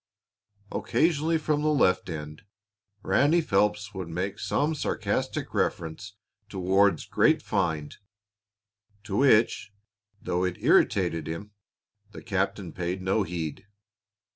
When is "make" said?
4.09-4.39